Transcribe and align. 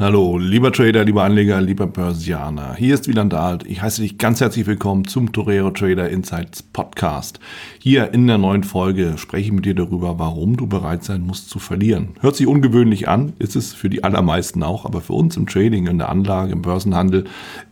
Hallo, 0.00 0.38
lieber 0.38 0.70
Trader, 0.70 1.04
lieber 1.04 1.24
Anleger, 1.24 1.60
lieber 1.60 1.88
Börsianer. 1.88 2.76
Hier 2.76 2.94
ist 2.94 3.08
Wieland 3.08 3.32
Dahlt. 3.32 3.66
Ich 3.66 3.82
heiße 3.82 4.00
dich 4.00 4.16
ganz 4.16 4.40
herzlich 4.40 4.64
willkommen 4.64 5.08
zum 5.08 5.32
Torero 5.32 5.72
Trader 5.72 6.08
Insights 6.08 6.62
Podcast. 6.62 7.40
Hier 7.80 8.14
in 8.14 8.28
der 8.28 8.38
neuen 8.38 8.62
Folge 8.62 9.18
spreche 9.18 9.46
ich 9.46 9.52
mit 9.52 9.64
dir 9.64 9.74
darüber, 9.74 10.20
warum 10.20 10.56
du 10.56 10.68
bereit 10.68 11.02
sein 11.02 11.22
musst 11.22 11.50
zu 11.50 11.58
verlieren. 11.58 12.10
Hört 12.20 12.36
sich 12.36 12.46
ungewöhnlich 12.46 13.08
an, 13.08 13.32
ist 13.40 13.56
es 13.56 13.74
für 13.74 13.90
die 13.90 14.04
allermeisten 14.04 14.62
auch, 14.62 14.84
aber 14.84 15.00
für 15.00 15.14
uns 15.14 15.36
im 15.36 15.48
Trading, 15.48 15.88
in 15.88 15.98
der 15.98 16.10
Anlage, 16.10 16.52
im 16.52 16.62
Börsenhandel 16.62 17.24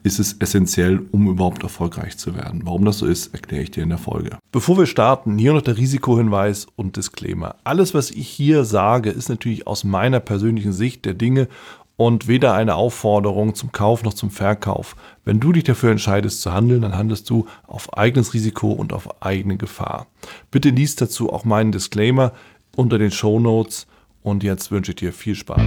ist 0.02 0.18
es 0.18 0.32
essentiell, 0.40 1.06
um 1.12 1.28
überhaupt 1.28 1.62
erfolgreich 1.62 2.18
zu 2.18 2.34
werden. 2.34 2.62
Warum 2.64 2.84
das 2.84 2.98
so 2.98 3.06
ist, 3.06 3.34
erkläre 3.34 3.62
ich 3.62 3.70
dir 3.70 3.84
in 3.84 3.90
der 3.90 3.98
Folge. 3.98 4.36
Bevor 4.50 4.76
wir 4.76 4.86
starten, 4.86 5.38
hier 5.38 5.52
noch 5.52 5.62
der 5.62 5.76
Risikohinweis 5.76 6.66
und 6.74 6.96
Disclaimer. 6.96 7.54
Alles, 7.62 7.94
was 7.94 8.10
ich 8.10 8.26
hier 8.26 8.64
sage, 8.64 9.10
ist 9.10 9.28
natürlich 9.28 9.68
aus 9.68 9.84
meiner 9.84 10.18
persönlichen 10.18 10.72
Sicht 10.72 11.04
der 11.04 11.14
Dinge 11.14 11.46
und 11.96 12.28
weder 12.28 12.54
eine 12.54 12.74
Aufforderung 12.74 13.54
zum 13.54 13.72
Kauf 13.72 14.02
noch 14.02 14.14
zum 14.14 14.30
Verkauf. 14.30 14.96
Wenn 15.24 15.40
du 15.40 15.52
dich 15.52 15.64
dafür 15.64 15.90
entscheidest 15.90 16.42
zu 16.42 16.52
handeln, 16.52 16.82
dann 16.82 16.96
handelst 16.96 17.28
du 17.30 17.46
auf 17.66 17.96
eigenes 17.96 18.34
Risiko 18.34 18.70
und 18.70 18.92
auf 18.92 19.22
eigene 19.22 19.56
Gefahr. 19.56 20.06
Bitte 20.50 20.70
liest 20.70 21.00
dazu 21.00 21.32
auch 21.32 21.44
meinen 21.44 21.72
Disclaimer 21.72 22.32
unter 22.76 22.98
den 22.98 23.10
Show 23.10 23.40
Notes 23.40 23.86
und 24.22 24.42
jetzt 24.42 24.70
wünsche 24.70 24.92
ich 24.92 24.96
dir 24.96 25.12
viel 25.12 25.34
Spaß. 25.34 25.62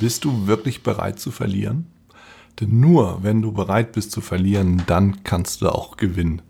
Bist 0.00 0.24
du 0.24 0.46
wirklich 0.46 0.84
bereit 0.84 1.18
zu 1.18 1.32
verlieren? 1.32 1.86
Denn 2.60 2.80
nur 2.80 3.22
wenn 3.22 3.42
du 3.42 3.52
bereit 3.52 3.92
bist 3.92 4.10
zu 4.10 4.20
verlieren, 4.20 4.82
dann 4.86 5.22
kannst 5.24 5.62
du 5.62 5.68
auch 5.68 5.96
gewinnen. 5.96 6.42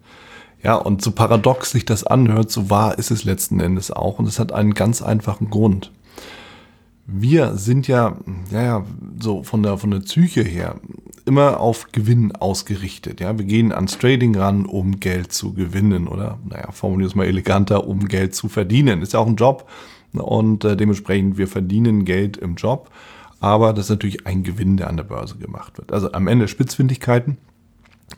Ja, 0.62 0.74
und 0.74 1.02
so 1.02 1.12
paradox 1.12 1.70
sich 1.70 1.84
das 1.84 2.04
anhört, 2.04 2.50
so 2.50 2.68
wahr 2.68 2.98
ist 2.98 3.10
es 3.10 3.24
letzten 3.24 3.60
Endes 3.60 3.90
auch. 3.90 4.18
Und 4.18 4.26
es 4.26 4.38
hat 4.38 4.52
einen 4.52 4.74
ganz 4.74 5.02
einfachen 5.02 5.50
Grund. 5.50 5.92
Wir 7.06 7.56
sind 7.56 7.88
ja, 7.88 8.16
ja, 8.50 8.84
so 9.18 9.42
von 9.42 9.62
der, 9.62 9.78
von 9.78 9.90
der 9.90 10.00
Psyche 10.00 10.42
her 10.42 10.76
immer 11.24 11.60
auf 11.60 11.92
Gewinn 11.92 12.34
ausgerichtet. 12.34 13.20
Ja, 13.20 13.38
wir 13.38 13.44
gehen 13.44 13.72
ans 13.72 13.98
Trading 13.98 14.34
ran, 14.36 14.66
um 14.66 14.98
Geld 14.98 15.32
zu 15.32 15.52
gewinnen 15.52 16.08
oder, 16.08 16.38
naja, 16.48 16.70
formulieren 16.72 17.08
wir 17.08 17.12
es 17.12 17.14
mal 17.14 17.26
eleganter, 17.26 17.86
um 17.86 18.08
Geld 18.08 18.34
zu 18.34 18.48
verdienen. 18.48 19.02
Ist 19.02 19.12
ja 19.12 19.20
auch 19.20 19.26
ein 19.26 19.36
Job 19.36 19.68
und 20.12 20.64
äh, 20.64 20.76
dementsprechend 20.76 21.38
wir 21.38 21.48
verdienen 21.48 22.04
Geld 22.04 22.36
im 22.36 22.56
Job 22.56 22.90
aber 23.40 23.72
das 23.72 23.86
ist 23.86 23.90
natürlich 23.90 24.26
ein 24.26 24.42
Gewinn, 24.42 24.76
der 24.76 24.88
an 24.88 24.96
der 24.96 25.04
Börse 25.04 25.36
gemacht 25.36 25.78
wird. 25.78 25.92
Also 25.92 26.12
am 26.12 26.26
Ende 26.26 26.48
Spitzfindigkeiten. 26.48 27.38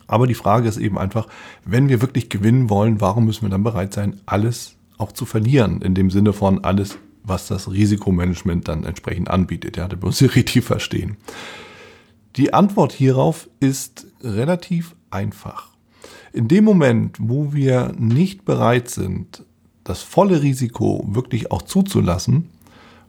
Aber 0.06 0.26
die 0.26 0.34
Frage 0.34 0.68
ist 0.68 0.78
eben 0.78 0.98
einfach, 0.98 1.26
wenn 1.64 1.88
wir 1.88 2.00
wirklich 2.00 2.28
gewinnen 2.28 2.70
wollen, 2.70 3.00
warum 3.00 3.26
müssen 3.26 3.42
wir 3.42 3.50
dann 3.50 3.64
bereit 3.64 3.92
sein, 3.92 4.20
alles 4.26 4.76
auch 4.98 5.12
zu 5.12 5.26
verlieren? 5.26 5.82
In 5.82 5.94
dem 5.94 6.10
Sinne 6.10 6.32
von 6.32 6.64
alles, 6.64 6.98
was 7.22 7.48
das 7.48 7.70
Risikomanagement 7.70 8.68
dann 8.68 8.84
entsprechend 8.84 9.30
anbietet. 9.30 9.76
Ja, 9.76 9.88
da 9.88 9.96
muss 10.00 10.18
Sie 10.18 10.26
richtig 10.26 10.64
verstehen. 10.64 11.16
Die 12.36 12.54
Antwort 12.54 12.92
hierauf 12.92 13.48
ist 13.58 14.06
relativ 14.22 14.94
einfach. 15.10 15.68
In 16.32 16.46
dem 16.46 16.64
Moment, 16.64 17.16
wo 17.20 17.52
wir 17.52 17.92
nicht 17.98 18.44
bereit 18.44 18.88
sind, 18.88 19.44
das 19.82 20.02
volle 20.02 20.42
Risiko 20.42 21.04
wirklich 21.08 21.50
auch 21.50 21.62
zuzulassen, 21.62 22.48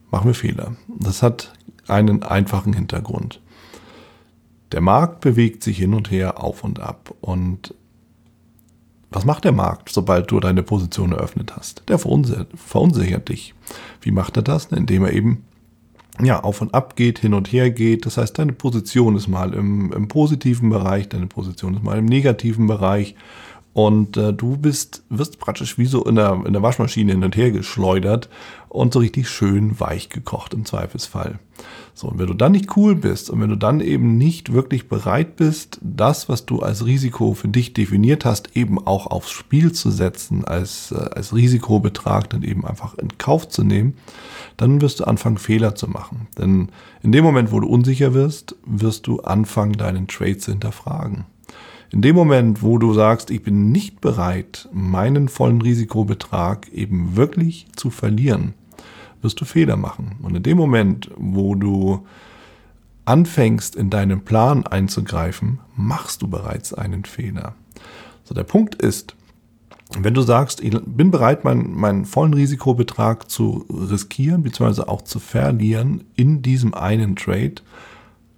machen 0.09 0.27
wir 0.27 0.33
Fehler. 0.33 0.75
Das 0.87 1.21
hat 1.21 1.53
einen 1.87 2.23
einfachen 2.23 2.73
Hintergrund. 2.73 3.41
Der 4.71 4.81
Markt 4.81 5.21
bewegt 5.21 5.63
sich 5.63 5.77
hin 5.77 5.93
und 5.93 6.11
her 6.11 6.41
auf 6.41 6.63
und 6.63 6.79
ab. 6.79 7.13
Und 7.21 7.73
was 9.09 9.25
macht 9.25 9.43
der 9.43 9.51
Markt, 9.51 9.89
sobald 9.89 10.31
du 10.31 10.39
deine 10.39 10.63
Position 10.63 11.11
eröffnet 11.11 11.55
hast? 11.55 11.83
Der 11.89 11.99
verunsichert 11.99 13.27
dich. 13.27 13.53
Wie 13.99 14.11
macht 14.11 14.37
er 14.37 14.43
das? 14.43 14.65
Indem 14.67 15.03
er 15.03 15.11
eben 15.11 15.43
ja, 16.19 16.41
auf 16.41 16.61
und 16.61 16.73
ab 16.73 16.95
geht, 16.95 17.19
hin 17.19 17.33
und 17.33 17.51
her 17.51 17.71
geht. 17.71 18.05
Das 18.05 18.17
heißt, 18.17 18.37
deine 18.37 18.53
Position 18.53 19.15
ist 19.15 19.27
mal 19.27 19.53
im, 19.53 19.91
im 19.91 20.07
positiven 20.07 20.69
Bereich, 20.69 21.09
deine 21.09 21.27
Position 21.27 21.75
ist 21.75 21.83
mal 21.83 21.97
im 21.97 22.05
negativen 22.05 22.67
Bereich. 22.67 23.15
Und 23.73 24.17
äh, 24.17 24.33
du 24.33 24.57
bist, 24.57 25.03
wirst 25.09 25.39
praktisch 25.39 25.77
wie 25.77 25.85
so 25.85 26.03
in 26.03 26.15
der, 26.15 26.43
in 26.45 26.53
der 26.53 26.61
Waschmaschine 26.61 27.13
hin 27.13 27.23
und 27.23 27.37
her 27.37 27.51
geschleudert 27.51 28.27
und 28.67 28.91
so 28.91 28.99
richtig 28.99 29.29
schön 29.29 29.79
weich 29.79 30.09
gekocht 30.09 30.53
im 30.53 30.65
Zweifelsfall. 30.65 31.39
So, 31.93 32.07
und 32.07 32.19
wenn 32.19 32.27
du 32.27 32.33
dann 32.33 32.53
nicht 32.53 32.75
cool 32.75 32.95
bist 32.95 33.29
und 33.29 33.39
wenn 33.41 33.49
du 33.49 33.55
dann 33.55 33.79
eben 33.79 34.17
nicht 34.17 34.51
wirklich 34.51 34.89
bereit 34.89 35.35
bist, 35.35 35.79
das, 35.81 36.27
was 36.27 36.45
du 36.45 36.59
als 36.59 36.85
Risiko 36.85 37.33
für 37.33 37.47
dich 37.47 37.73
definiert 37.73 38.25
hast, 38.25 38.57
eben 38.57 38.85
auch 38.85 39.07
aufs 39.07 39.31
Spiel 39.31 39.71
zu 39.71 39.89
setzen, 39.89 40.43
als, 40.43 40.91
äh, 40.91 41.09
als 41.15 41.33
Risikobetrag 41.33 42.29
dann 42.29 42.43
eben 42.43 42.65
einfach 42.65 42.97
in 42.97 43.17
Kauf 43.17 43.47
zu 43.47 43.63
nehmen, 43.63 43.95
dann 44.57 44.81
wirst 44.81 44.99
du 44.99 45.03
anfangen, 45.05 45.37
Fehler 45.37 45.75
zu 45.75 45.87
machen. 45.87 46.27
Denn 46.37 46.69
in 47.03 47.11
dem 47.11 47.23
Moment, 47.23 47.51
wo 47.51 47.59
du 47.59 47.67
unsicher 47.67 48.13
wirst, 48.13 48.55
wirst 48.65 49.07
du 49.07 49.21
anfangen, 49.21 49.73
deinen 49.73 50.07
Trade 50.07 50.37
zu 50.37 50.51
hinterfragen. 50.51 51.25
In 51.91 52.01
dem 52.01 52.15
Moment, 52.15 52.61
wo 52.63 52.77
du 52.77 52.93
sagst, 52.93 53.29
ich 53.31 53.43
bin 53.43 53.71
nicht 53.73 53.99
bereit, 53.99 54.69
meinen 54.71 55.27
vollen 55.27 55.61
Risikobetrag 55.61 56.69
eben 56.69 57.17
wirklich 57.17 57.67
zu 57.75 57.89
verlieren, 57.89 58.53
wirst 59.21 59.41
du 59.41 59.45
Fehler 59.45 59.75
machen. 59.75 60.15
Und 60.21 60.35
in 60.35 60.43
dem 60.43 60.57
Moment, 60.57 61.11
wo 61.17 61.53
du 61.53 62.07
anfängst, 63.03 63.75
in 63.75 63.89
deinen 63.89 64.23
Plan 64.23 64.65
einzugreifen, 64.65 65.59
machst 65.75 66.21
du 66.21 66.29
bereits 66.29 66.73
einen 66.73 67.03
Fehler. 67.03 67.55
So, 68.23 68.33
der 68.33 68.43
Punkt 68.45 68.75
ist, 68.75 69.15
wenn 69.99 70.13
du 70.13 70.21
sagst, 70.21 70.61
ich 70.61 70.73
bin 70.85 71.11
bereit, 71.11 71.43
meinen, 71.43 71.75
meinen 71.75 72.05
vollen 72.05 72.33
Risikobetrag 72.33 73.29
zu 73.29 73.65
riskieren, 73.69 74.43
beziehungsweise 74.43 74.87
auch 74.87 75.01
zu 75.01 75.19
verlieren 75.19 76.05
in 76.15 76.41
diesem 76.41 76.73
einen 76.73 77.17
Trade, 77.17 77.55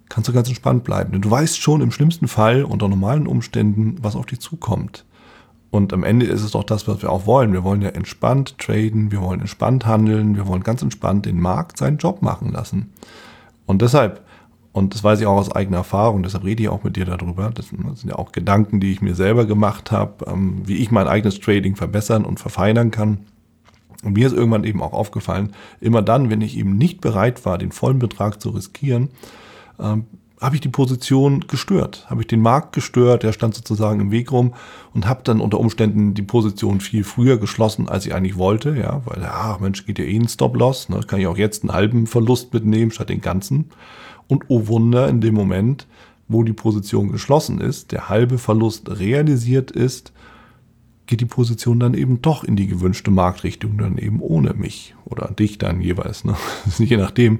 kannst 0.08 0.28
du 0.28 0.32
ganz 0.32 0.48
entspannt 0.48 0.84
bleiben. 0.84 1.12
Denn 1.12 1.22
du 1.22 1.30
weißt 1.30 1.60
schon 1.60 1.80
im 1.80 1.90
schlimmsten 1.90 2.28
Fall 2.28 2.64
unter 2.64 2.88
normalen 2.88 3.26
Umständen, 3.26 3.96
was 4.00 4.16
auf 4.16 4.26
dich 4.26 4.40
zukommt. 4.40 5.04
Und 5.74 5.92
am 5.92 6.04
Ende 6.04 6.26
ist 6.26 6.42
es 6.42 6.52
doch 6.52 6.62
das, 6.62 6.86
was 6.86 7.02
wir 7.02 7.10
auch 7.10 7.26
wollen. 7.26 7.52
Wir 7.52 7.64
wollen 7.64 7.82
ja 7.82 7.88
entspannt 7.88 8.58
traden, 8.58 9.10
wir 9.10 9.20
wollen 9.20 9.40
entspannt 9.40 9.86
handeln, 9.86 10.36
wir 10.36 10.46
wollen 10.46 10.62
ganz 10.62 10.82
entspannt 10.82 11.26
den 11.26 11.40
Markt 11.40 11.78
seinen 11.78 11.98
Job 11.98 12.22
machen 12.22 12.52
lassen. 12.52 12.92
Und 13.66 13.82
deshalb, 13.82 14.24
und 14.70 14.94
das 14.94 15.02
weiß 15.02 15.20
ich 15.20 15.26
auch 15.26 15.36
aus 15.36 15.50
eigener 15.50 15.78
Erfahrung, 15.78 16.22
deshalb 16.22 16.44
rede 16.44 16.62
ich 16.62 16.68
auch 16.68 16.84
mit 16.84 16.94
dir 16.94 17.06
darüber, 17.06 17.50
das 17.50 17.70
sind 17.70 18.04
ja 18.04 18.14
auch 18.14 18.30
Gedanken, 18.30 18.78
die 18.78 18.92
ich 18.92 19.02
mir 19.02 19.16
selber 19.16 19.46
gemacht 19.46 19.90
habe, 19.90 20.26
ähm, 20.28 20.62
wie 20.64 20.76
ich 20.76 20.92
mein 20.92 21.08
eigenes 21.08 21.40
Trading 21.40 21.74
verbessern 21.74 22.24
und 22.24 22.38
verfeinern 22.38 22.92
kann. 22.92 23.26
Und 24.04 24.12
mir 24.12 24.28
ist 24.28 24.32
irgendwann 24.32 24.62
eben 24.62 24.80
auch 24.80 24.92
aufgefallen, 24.92 25.54
immer 25.80 26.02
dann, 26.02 26.30
wenn 26.30 26.40
ich 26.40 26.56
eben 26.56 26.76
nicht 26.76 27.00
bereit 27.00 27.44
war, 27.44 27.58
den 27.58 27.72
vollen 27.72 27.98
Betrag 27.98 28.40
zu 28.40 28.50
riskieren, 28.50 29.08
ähm, 29.78 30.06
habe 30.40 30.56
ich 30.56 30.60
die 30.60 30.68
Position 30.68 31.46
gestört, 31.46 32.06
habe 32.10 32.20
ich 32.20 32.26
den 32.26 32.42
Markt 32.42 32.74
gestört, 32.74 33.22
der 33.22 33.32
stand 33.32 33.54
sozusagen 33.54 34.00
im 34.00 34.10
Weg 34.10 34.30
rum 34.30 34.52
und 34.92 35.06
habe 35.06 35.22
dann 35.24 35.40
unter 35.40 35.58
Umständen 35.58 36.12
die 36.12 36.22
Position 36.22 36.80
viel 36.80 37.02
früher 37.04 37.38
geschlossen, 37.38 37.88
als 37.88 38.04
ich 38.04 38.14
eigentlich 38.14 38.36
wollte, 38.36 38.76
ja, 38.76 39.00
weil, 39.06 39.22
ja, 39.22 39.56
Mensch, 39.60 39.86
geht 39.86 39.98
ja 39.98 40.04
eh 40.04 40.16
ein 40.16 40.28
Stop-Loss, 40.28 40.90
ne, 40.90 41.00
kann 41.06 41.20
ich 41.20 41.26
auch 41.26 41.38
jetzt 41.38 41.62
einen 41.62 41.72
halben 41.72 42.06
Verlust 42.06 42.52
mitnehmen 42.52 42.90
statt 42.90 43.08
den 43.08 43.20
ganzen. 43.20 43.70
Und 44.26 44.44
oh 44.48 44.66
Wunder, 44.66 45.08
in 45.08 45.20
dem 45.20 45.34
Moment, 45.34 45.86
wo 46.28 46.42
die 46.42 46.52
Position 46.52 47.12
geschlossen 47.12 47.60
ist, 47.60 47.92
der 47.92 48.08
halbe 48.08 48.38
Verlust 48.38 48.90
realisiert 48.90 49.70
ist, 49.70 50.12
geht 51.06 51.20
die 51.20 51.26
Position 51.26 51.80
dann 51.80 51.94
eben 51.94 52.22
doch 52.22 52.44
in 52.44 52.56
die 52.56 52.66
gewünschte 52.66 53.10
Marktrichtung, 53.10 53.78
dann 53.78 53.98
eben 53.98 54.20
ohne 54.20 54.54
mich 54.54 54.94
oder 55.04 55.28
dich 55.28 55.58
dann 55.58 55.80
jeweils, 55.80 56.24
ne? 56.24 56.34
je 56.78 56.96
nachdem. 56.96 57.38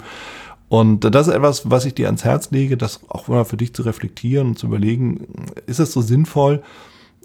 Und 0.75 1.05
das 1.05 1.29
ist 1.29 1.35
etwas, 1.35 1.71
was 1.71 1.85
ich 1.85 1.95
dir 1.95 2.07
ans 2.07 2.25
Herz 2.25 2.51
lege, 2.51 2.77
das 2.77 2.99
auch 3.09 3.29
mal 3.29 3.45
für 3.45 3.57
dich 3.57 3.73
zu 3.73 3.83
reflektieren 3.83 4.49
und 4.49 4.59
zu 4.59 4.67
überlegen, 4.67 5.25
ist 5.67 5.79
es 5.79 5.93
so 5.93 6.01
sinnvoll, 6.01 6.65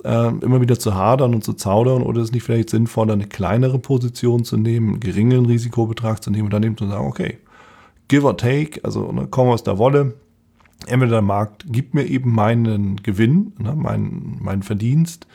äh, 0.04 0.28
immer 0.28 0.62
wieder 0.62 0.78
zu 0.78 0.94
hadern 0.94 1.34
und 1.34 1.44
zu 1.44 1.54
zaudern 1.54 2.04
oder 2.04 2.22
ist 2.22 2.28
es 2.28 2.32
nicht 2.32 2.44
vielleicht 2.44 2.70
sinnvoll, 2.70 3.10
eine 3.10 3.26
kleinere 3.26 3.80
Position 3.80 4.44
zu 4.44 4.56
nehmen, 4.56 4.90
einen 4.90 5.00
geringeren 5.00 5.48
Risikobetrag 5.48 6.22
zu 6.24 6.30
nehmen 6.30 6.44
und 6.44 6.54
dann 6.54 6.62
eben 6.62 6.78
zu 6.78 6.86
sagen, 6.86 7.08
okay, 7.08 7.40
give 8.08 8.24
or 8.24 8.38
take, 8.38 8.82
also 8.84 9.12
ne, 9.12 9.28
komm 9.32 9.48
aus 9.48 9.64
der 9.64 9.80
Wolle, 9.80 10.14
entweder 10.86 11.14
der 11.14 11.22
Markt 11.24 11.66
gibt 11.74 11.96
mir 11.96 12.06
eben 12.06 12.32
meinen 12.32 12.98
Gewinn, 12.98 13.54
ne, 13.58 13.74
meinen, 13.76 14.38
meinen 14.44 14.62
Verdienst, 14.62 15.26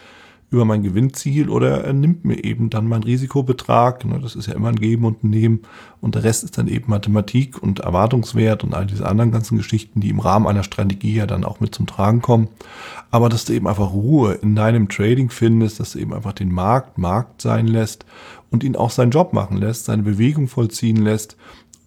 über 0.55 0.65
mein 0.65 0.83
Gewinnziel 0.83 1.49
oder 1.49 1.85
er 1.85 1.93
nimmt 1.93 2.25
mir 2.25 2.43
eben 2.45 2.71
dann 2.71 2.89
meinen 2.89 3.03
Risikobetrag. 3.03 4.05
Ne, 4.05 4.19
das 4.21 4.35
ist 4.35 4.47
ja 4.47 4.55
immer 4.55 4.69
ein 4.69 4.77
Geben 4.77 5.05
und 5.05 5.23
ein 5.23 5.31
Nehmen. 5.31 5.63
Und 6.01 6.15
der 6.15 6.25
Rest 6.25 6.45
ist 6.45 6.57
dann 6.57 6.69
eben 6.69 6.91
Mathematik 6.91 7.63
und 7.63 7.81
Erwartungswert 7.81 8.65
und 8.65 8.75
all 8.75 8.87
diese 8.87 9.07
anderen 9.07 9.33
ganzen 9.33 9.59
Geschichten, 9.59 10.01
die 10.01 10.11
im 10.11 10.21
Rahmen 10.21 10.47
einer 10.47 10.63
Strategie 10.63 11.15
ja 11.15 11.27
dann 11.27 11.45
auch 11.45 11.61
mit 11.61 11.75
zum 11.75 11.87
Tragen 11.87 12.23
kommen. 12.23 12.49
Aber 13.11 13.29
dass 13.29 13.45
du 13.45 13.53
eben 13.53 13.69
einfach 13.69 13.93
Ruhe 13.93 14.35
in 14.35 14.55
deinem 14.55 14.89
Trading 14.89 15.31
findest, 15.31 15.81
dass 15.81 15.93
du 15.93 15.99
eben 15.99 16.15
einfach 16.15 16.33
den 16.33 16.53
Markt 16.53 16.99
Markt 16.99 17.43
sein 17.43 17.67
lässt 17.67 18.07
und 18.51 18.65
ihn 18.65 18.77
auch 18.77 18.91
seinen 18.91 19.11
Job 19.11 19.33
machen 19.33 19.57
lässt, 19.57 19.87
seine 19.87 20.03
Bewegung 20.03 20.49
vollziehen 20.49 20.97
lässt, 20.97 21.37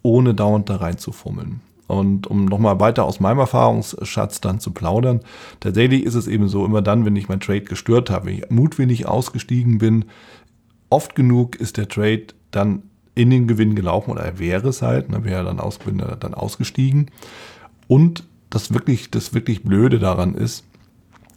ohne 0.04 0.34
dauernd 0.34 0.70
da 0.70 0.78
reinzufummeln. 0.78 1.62
Und 1.88 2.28
um 2.28 2.46
nochmal 2.46 2.80
weiter 2.80 3.06
aus 3.06 3.20
meinem 3.20 3.40
Erfahrungsschatz 3.40 4.42
dann 4.42 4.60
zu 4.60 4.72
plaudern, 4.72 5.22
tatsächlich 5.62 6.04
ist 6.04 6.16
es 6.16 6.28
eben 6.28 6.50
so, 6.50 6.66
immer 6.66 6.82
dann, 6.82 7.06
wenn 7.06 7.16
ich 7.16 7.30
mein 7.30 7.40
Trade 7.40 7.62
gestört 7.62 8.10
habe, 8.10 8.28
wenn 8.28 8.36
ich 8.36 8.50
mutwillig 8.50 9.08
ausgestiegen 9.08 9.78
bin, 9.78 10.06
oft 10.90 11.16
genug 11.16 11.56
ist 11.56 11.78
der 11.78 11.88
Trade 11.88 12.28
dann 12.52 12.84
in 13.16 13.30
den 13.30 13.48
Gewinn 13.48 13.74
gelaufen 13.74 14.12
oder 14.12 14.22
er 14.22 14.38
wäre 14.38 14.70
es 14.70 14.82
halt, 14.82 15.10
ne, 15.10 15.24
wäre 15.24 15.44
dann, 15.44 15.60
aus, 15.60 15.80
dann 16.20 16.34
ausgestiegen. 16.34 17.10
Und 17.88 18.26
das 18.50 18.74
wirklich, 18.74 19.10
das 19.10 19.34
wirklich 19.34 19.64
Blöde 19.64 19.98
daran 19.98 20.36
ist, 20.36 20.66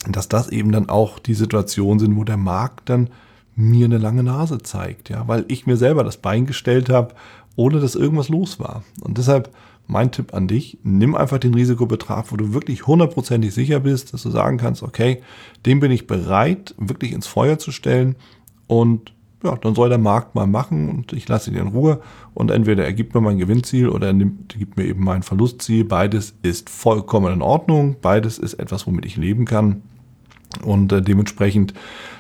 dass 0.09 0.29
das 0.29 0.49
eben 0.49 0.73
dann 0.73 0.89
auch 0.89 1.19
die 1.19 1.35
Situation 1.35 1.99
sind, 1.99 2.17
wo 2.17 2.25
der 2.25 2.37
Markt 2.37 2.89
dann 2.89 3.11
mir 3.57 3.87
eine 3.87 3.99
lange 3.99 4.23
Nase 4.23 4.59
zeigt, 4.59 5.11
ja, 5.11 5.27
weil 5.29 5.45
ich 5.49 5.67
mir 5.67 5.77
selber 5.77 6.05
das 6.05 6.17
Bein 6.17 6.47
gestellt 6.47 6.89
habe, 6.89 7.15
ohne 7.57 7.81
dass 7.81 7.95
irgendwas 7.95 8.29
los 8.29 8.59
war. 8.59 8.83
Und 9.01 9.19
deshalb 9.19 9.51
mein 9.91 10.13
Tipp 10.13 10.35
an 10.35 10.47
dich, 10.47 10.79
nimm 10.83 11.15
einfach 11.15 11.39
den 11.39 11.55
Risikobetrag, 11.55 12.31
wo 12.31 12.37
du 12.37 12.55
wirklich 12.55 12.87
hundertprozentig 12.87 13.53
sicher 13.53 13.81
bist, 13.81 14.13
dass 14.13 14.23
du 14.23 14.31
sagen 14.31 14.57
kannst, 14.57 14.83
okay, 14.83 15.23
den 15.67 15.81
bin 15.81 15.91
ich 15.91 16.07
bereit, 16.07 16.75
wirklich 16.79 17.13
ins 17.13 17.27
Feuer 17.27 17.59
zu 17.59 17.73
stellen 17.73 18.17
und 18.67 19.13
ja, 19.43 19.57
dann 19.57 19.75
soll 19.75 19.89
der 19.89 19.99
Markt 19.99 20.35
mal 20.35 20.47
machen 20.47 20.89
und 20.91 21.13
ich 21.13 21.27
lasse 21.27 21.51
ihn 21.51 21.57
in 21.57 21.69
Ruhe 21.69 22.01
und 22.35 22.51
entweder 22.51 22.85
er 22.85 22.93
gibt 22.93 23.15
mir 23.15 23.21
mein 23.21 23.39
Gewinnziel 23.39 23.89
oder 23.89 24.09
er 24.09 24.13
nimmt, 24.13 24.57
gibt 24.59 24.77
mir 24.77 24.85
eben 24.85 25.03
mein 25.03 25.23
Verlustziel. 25.23 25.85
Beides 25.85 26.35
ist 26.43 26.69
vollkommen 26.69 27.33
in 27.33 27.43
Ordnung. 27.43 27.97
Beides 28.03 28.39
ist 28.39 28.55
etwas, 28.55 28.87
womit 28.87 29.07
ich 29.07 29.17
leben 29.17 29.47
kann. 29.47 29.83
Und 30.63 30.93
äh, 30.93 31.01
dementsprechend 31.01 31.73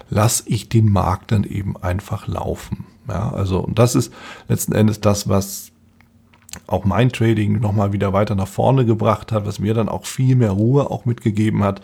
lasse 0.08 0.44
ich 0.46 0.68
den 0.68 0.90
Markt 0.90 1.32
dann 1.32 1.44
eben 1.44 1.76
einfach 1.76 2.26
laufen. 2.26 2.86
Ja, 3.08 3.30
also, 3.32 3.60
und 3.60 3.78
das 3.78 3.94
ist 3.94 4.12
letzten 4.48 4.72
Endes 4.72 5.00
das, 5.00 5.28
was 5.28 5.72
auch 6.66 6.84
mein 6.84 7.10
Trading 7.10 7.60
nochmal 7.60 7.92
wieder 7.92 8.12
weiter 8.12 8.34
nach 8.34 8.48
vorne 8.48 8.84
gebracht 8.84 9.32
hat, 9.32 9.46
was 9.46 9.58
mir 9.58 9.74
dann 9.74 9.88
auch 9.88 10.04
viel 10.04 10.36
mehr 10.36 10.50
Ruhe 10.50 10.90
auch 10.90 11.04
mitgegeben 11.04 11.62
hat. 11.62 11.80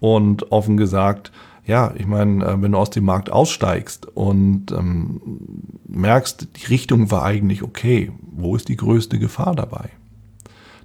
Und 0.00 0.52
offen 0.52 0.76
gesagt, 0.76 1.32
ja, 1.66 1.92
ich 1.96 2.06
meine, 2.06 2.44
äh, 2.44 2.62
wenn 2.62 2.72
du 2.72 2.78
aus 2.78 2.90
dem 2.90 3.04
Markt 3.04 3.30
aussteigst 3.30 4.06
und 4.06 4.72
ähm, 4.72 5.20
merkst, 5.86 6.48
die 6.56 6.66
Richtung 6.66 7.10
war 7.10 7.24
eigentlich 7.24 7.62
okay, 7.62 8.12
wo 8.32 8.56
ist 8.56 8.68
die 8.68 8.76
größte 8.76 9.18
Gefahr 9.18 9.54
dabei? 9.54 9.90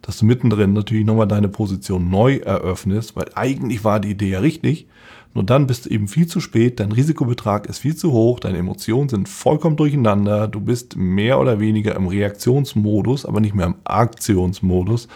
Dass 0.04 0.20
du 0.20 0.26
mittendrin 0.26 0.74
natürlich 0.74 1.06
nochmal 1.06 1.28
deine 1.28 1.48
Position 1.48 2.10
neu 2.10 2.36
eröffnest, 2.36 3.16
weil 3.16 3.26
eigentlich 3.34 3.84
war 3.84 4.00
die 4.00 4.12
Idee 4.12 4.30
ja 4.30 4.40
richtig, 4.40 4.88
nur 5.34 5.44
dann 5.44 5.66
bist 5.66 5.86
du 5.86 5.90
eben 5.90 6.08
viel 6.08 6.28
zu 6.28 6.40
spät, 6.40 6.80
dein 6.80 6.92
Risikobetrag 6.92 7.66
ist 7.66 7.80
viel 7.80 7.96
zu 7.96 8.12
hoch, 8.12 8.40
deine 8.40 8.60
Emotionen 8.60 9.10
sind 9.10 9.28
vollkommen 9.28 9.78
durcheinander, 9.78 10.48
du 10.48 10.60
bist 10.60 10.96
mehr 10.96 11.40
oder 11.40 11.60
weniger 11.60 11.96
im 11.96 12.08
Reaktionsmodus, 12.08 13.26
aber 13.26 13.40
nicht 13.40 13.56
mehr 13.56 13.66
im 13.66 13.76
Aktionsmodus 13.84 15.08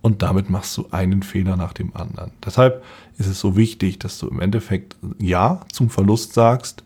und 0.00 0.22
damit 0.22 0.48
machst 0.48 0.76
du 0.78 0.86
einen 0.92 1.22
Fehler 1.22 1.56
nach 1.56 1.74
dem 1.74 1.94
anderen. 1.94 2.30
Deshalb 2.44 2.82
ist 3.18 3.26
es 3.26 3.38
so 3.38 3.56
wichtig, 3.56 3.98
dass 3.98 4.18
du 4.18 4.28
im 4.28 4.40
Endeffekt 4.40 4.96
Ja 5.18 5.60
zum 5.72 5.90
Verlust 5.90 6.32
sagst 6.32 6.82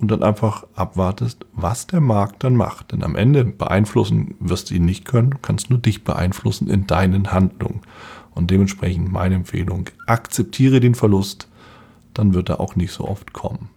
und 0.00 0.10
dann 0.10 0.22
einfach 0.22 0.66
abwartest, 0.74 1.44
was 1.52 1.86
der 1.86 2.00
Markt 2.00 2.42
dann 2.44 2.56
macht. 2.56 2.92
Denn 2.92 3.02
am 3.02 3.16
Ende 3.16 3.44
beeinflussen 3.44 4.34
wirst 4.40 4.70
du 4.70 4.74
ihn 4.74 4.84
nicht 4.84 5.04
können, 5.04 5.30
du 5.30 5.38
kannst 5.38 5.70
nur 5.70 5.78
dich 5.78 6.04
beeinflussen 6.04 6.68
in 6.68 6.86
deinen 6.86 7.32
Handlungen. 7.32 7.80
Und 8.34 8.50
dementsprechend 8.50 9.12
meine 9.12 9.34
Empfehlung, 9.34 9.90
akzeptiere 10.06 10.80
den 10.80 10.94
Verlust, 10.94 11.48
dann 12.14 12.34
wird 12.34 12.48
er 12.48 12.60
auch 12.60 12.76
nicht 12.76 12.92
so 12.92 13.06
oft 13.06 13.32
kommen. 13.32 13.68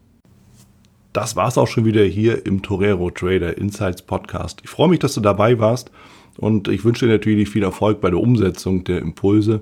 Das 1.12 1.36
war's 1.36 1.58
auch 1.58 1.68
schon 1.68 1.86
wieder 1.86 2.04
hier 2.04 2.46
im 2.46 2.62
Torero 2.64 3.12
Trader 3.12 3.58
Insights 3.58 4.02
Podcast. 4.02 4.62
Ich 4.64 4.70
freue 4.70 4.90
mich, 4.90 5.00
dass 5.00 5.14
du 5.14 5.22
dabei 5.22 5.60
warst 5.60 5.92
und 6.38 6.68
ich 6.68 6.84
wünsche 6.86 7.06
dir 7.06 7.12
natürlich 7.12 7.50
viel 7.50 7.64
Erfolg 7.64 8.02
bei 8.02 8.10
der 8.10 8.20
Umsetzung 8.20 8.84
der 8.84 9.00
Impulse. 9.00 9.62